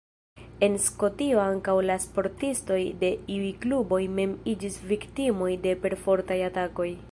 [0.67, 6.91] En Skotio ankaŭ la sportistoj de iuj kluboj mem iĝis viktimoj de perfortaj atakoj.